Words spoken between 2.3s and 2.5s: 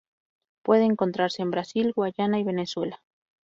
y